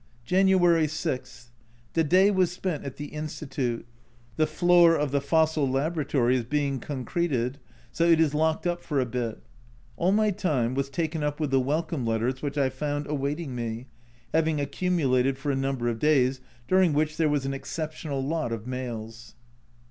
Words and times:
January 0.25 0.87
6. 0.87 1.51
The 1.93 2.03
day 2.03 2.31
was 2.31 2.51
spent 2.51 2.83
at 2.83 2.97
the 2.97 3.09
Institute: 3.09 3.85
the 4.35 4.47
floor 4.47 4.95
of 4.95 5.11
the 5.11 5.21
fossil 5.21 5.69
laboratory 5.69 6.35
is 6.35 6.43
being 6.43 6.79
concreted, 6.79 7.59
so 7.91 8.05
it 8.09 8.19
is 8.19 8.33
locked 8.33 8.65
up 8.65 8.81
for 8.81 8.99
a 8.99 9.05
bit. 9.05 9.43
All 9.97 10.11
my 10.11 10.31
time 10.31 10.73
was 10.73 10.89
taken 10.89 11.21
up 11.21 11.39
with 11.39 11.51
the 11.51 11.59
welcome 11.59 12.03
letters 12.03 12.41
which 12.41 12.57
I 12.57 12.67
found 12.71 13.05
awaiting 13.05 13.53
me, 13.53 13.85
having 14.33 14.59
accumulated 14.59 15.37
for 15.37 15.51
a 15.51 15.55
number 15.55 15.87
of 15.87 15.99
days, 15.99 16.41
during 16.67 16.93
which 16.93 17.17
there 17.17 17.29
was 17.29 17.45
an 17.45 17.53
exceptional 17.53 18.25
lot 18.25 18.51
of 18.51 18.65
mails. 18.65 19.35